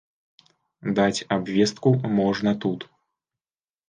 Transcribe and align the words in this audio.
Даць 0.99 1.25
абвестку 1.35 1.91
можна 2.21 2.51
тут. 2.65 2.87